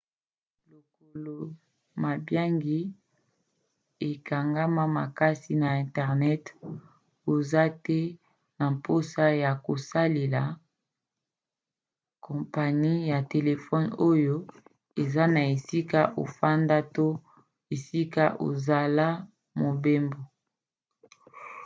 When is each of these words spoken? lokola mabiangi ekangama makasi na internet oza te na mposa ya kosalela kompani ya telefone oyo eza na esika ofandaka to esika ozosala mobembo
lokola 0.71 1.35
mabiangi 2.03 2.79
ekangama 4.09 4.83
makasi 4.97 5.51
na 5.63 5.69
internet 5.83 6.43
oza 7.33 7.63
te 7.85 7.99
na 8.57 8.65
mposa 8.75 9.25
ya 9.43 9.51
kosalela 9.65 10.41
kompani 12.25 12.91
ya 13.11 13.19
telefone 13.33 13.87
oyo 14.09 14.35
eza 15.01 15.23
na 15.35 15.41
esika 15.55 15.99
ofandaka 16.23 16.89
to 16.95 17.07
esika 17.73 18.23
ozosala 18.45 19.07
mobembo 19.59 20.19